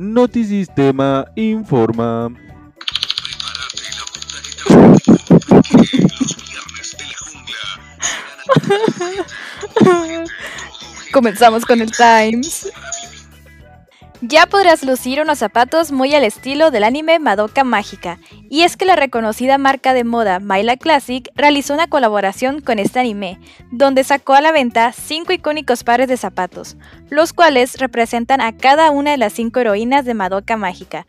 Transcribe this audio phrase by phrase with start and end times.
[0.00, 2.30] Notisistema informa.
[11.12, 12.69] Comenzamos con el Times.
[14.30, 18.84] Ya podrás lucir unos zapatos muy al estilo del anime Madoka Mágica, y es que
[18.84, 23.40] la reconocida marca de moda Myla Classic realizó una colaboración con este anime,
[23.72, 26.76] donde sacó a la venta cinco icónicos pares de zapatos,
[27.08, 31.08] los cuales representan a cada una de las cinco heroínas de Madoka Mágica.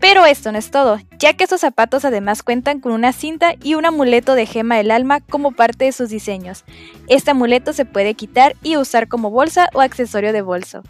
[0.00, 3.76] Pero esto no es todo, ya que estos zapatos además cuentan con una cinta y
[3.76, 6.64] un amuleto de gema del alma como parte de sus diseños.
[7.08, 10.82] Este amuleto se puede quitar y usar como bolsa o accesorio de bolso.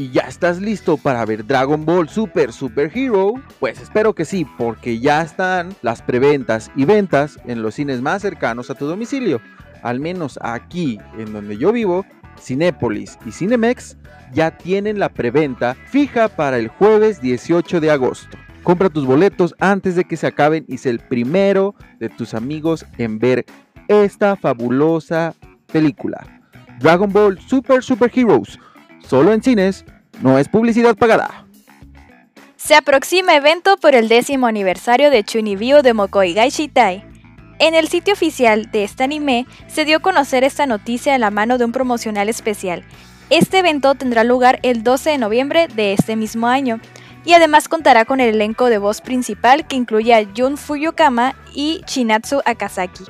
[0.00, 3.34] ¿Y ya estás listo para ver Dragon Ball Super Super Hero?
[3.58, 8.22] Pues espero que sí, porque ya están las preventas y ventas en los cines más
[8.22, 9.42] cercanos a tu domicilio.
[9.82, 12.06] Al menos aquí, en donde yo vivo,
[12.40, 13.98] Cinépolis y Cinemex
[14.32, 18.38] ya tienen la preventa fija para el jueves 18 de agosto.
[18.62, 22.86] Compra tus boletos antes de que se acaben y sé el primero de tus amigos
[22.96, 23.44] en ver
[23.86, 25.34] esta fabulosa
[25.70, 26.40] película.
[26.78, 28.58] Dragon Ball Super Super Heroes
[29.06, 29.84] solo en cines,
[30.22, 31.46] no es publicidad pagada.
[32.56, 37.04] Se aproxima evento por el décimo aniversario de Chunibyo de Mokoi Gaishitai.
[37.58, 41.30] En el sitio oficial de este anime se dio a conocer esta noticia en la
[41.30, 42.84] mano de un promocional especial.
[43.30, 46.80] Este evento tendrá lugar el 12 de noviembre de este mismo año
[47.24, 51.82] y además contará con el elenco de voz principal que incluye a Jun Fuyukama y
[51.86, 53.04] Shinatsu Akasaki.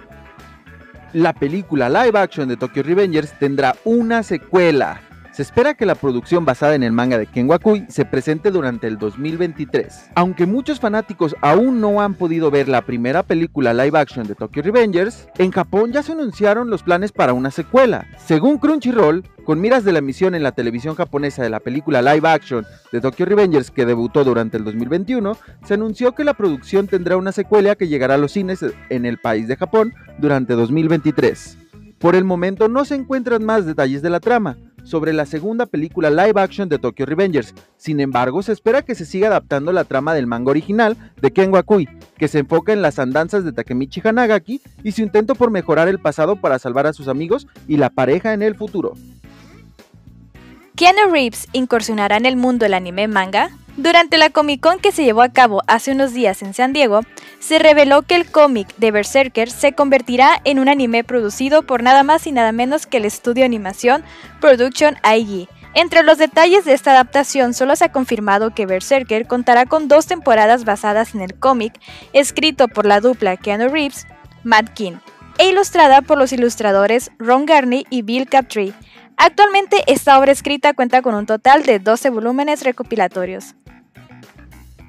[1.13, 5.01] La película live action de Tokyo Revengers tendrá una secuela
[5.33, 8.87] se espera que la producción basada en el manga de Ken Wakui se presente durante
[8.87, 10.11] el 2023.
[10.15, 14.63] Aunque muchos fanáticos aún no han podido ver la primera película live action de Tokyo
[14.63, 18.07] Revengers, en Japón ya se anunciaron los planes para una secuela.
[18.19, 22.29] Según Crunchyroll, con miras de la emisión en la televisión japonesa de la película live
[22.29, 27.17] action de Tokyo Revengers que debutó durante el 2021, se anunció que la producción tendrá
[27.17, 31.59] una secuela que llegará a los cines en el país de Japón durante 2023.
[31.99, 36.11] Por el momento no se encuentran más detalles de la trama, sobre la segunda película
[36.11, 37.55] live action de Tokyo Revengers.
[37.77, 41.53] Sin embargo, se espera que se siga adaptando la trama del manga original de Ken
[41.53, 45.89] Wakui, que se enfoca en las andanzas de Takemichi Hanagaki y su intento por mejorar
[45.89, 48.95] el pasado para salvar a sus amigos y la pareja en el futuro.
[50.77, 53.51] Keanu Reeves incursionará en el mundo del anime manga.
[53.81, 57.01] Durante la Comic Con que se llevó a cabo hace unos días en San Diego,
[57.39, 62.03] se reveló que el cómic de Berserker se convertirá en un anime producido por nada
[62.03, 64.05] más y nada menos que el estudio animación
[64.39, 65.49] Production IG.
[65.73, 70.05] Entre los detalles de esta adaptación solo se ha confirmado que Berserker contará con dos
[70.05, 71.73] temporadas basadas en el cómic,
[72.13, 74.07] escrito por la dupla Keanu Reeves,
[74.45, 74.99] Matt King,
[75.39, 78.75] e ilustrada por los ilustradores Ron Garney y Bill Captree.
[79.23, 83.55] Actualmente esta obra escrita cuenta con un total de 12 volúmenes recopilatorios.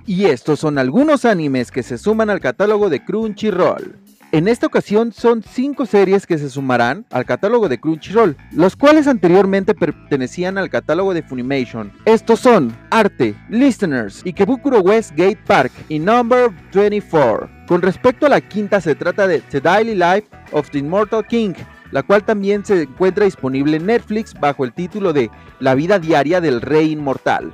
[0.06, 4.00] Y estos son algunos animes que se suman al catálogo de Crunchyroll.
[4.32, 9.08] En esta ocasión son 5 series que se sumarán al catálogo de Crunchyroll, los cuales
[9.08, 11.92] anteriormente pertenecían al catálogo de Funimation.
[12.06, 17.50] Estos son Arte, Listeners, Ikebukuro West Gate Park y Number 24.
[17.68, 21.54] Con respecto a la quinta se trata de The Daily Life of the Immortal King,
[21.92, 25.30] la cual también se encuentra disponible en Netflix bajo el título de
[25.60, 27.54] La vida diaria del rey inmortal.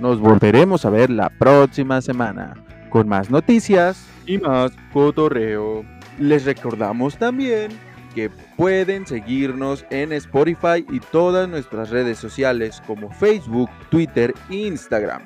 [0.00, 2.54] Nos volveremos a ver la próxima semana
[2.90, 5.84] con más noticias y más cotorreo.
[6.18, 7.72] Les recordamos también
[8.14, 15.22] que pueden seguirnos en Spotify y todas nuestras redes sociales como Facebook, Twitter e Instagram.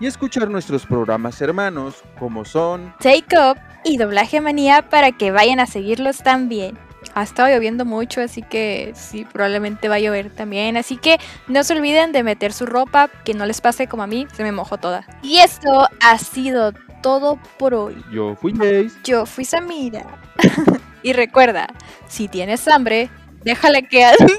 [0.00, 5.60] Y escuchar nuestros programas hermanos como son Take Up y Doblaje Manía para que vayan
[5.60, 6.76] a seguirlos también.
[7.14, 10.76] Ha estado lloviendo mucho, así que sí, probablemente va a llover también.
[10.76, 14.06] Así que no se olviden de meter su ropa, que no les pase como a
[14.06, 15.06] mí, se me mojó toda.
[15.22, 16.72] Y esto ha sido
[17.02, 18.02] todo por hoy.
[18.12, 18.90] Yo fui Jace.
[19.04, 20.06] Yo fui Samira.
[21.02, 21.68] y recuerda,
[22.08, 23.10] si tienes hambre,
[23.44, 24.34] déjala que ande.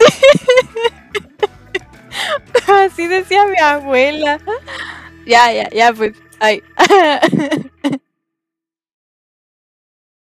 [2.68, 4.40] Así decía mi abuela.
[5.26, 6.14] Ya, ya, ya, pues.
[6.40, 6.62] Ay.